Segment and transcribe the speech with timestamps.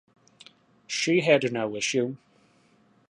[0.87, 2.15] She had no issue.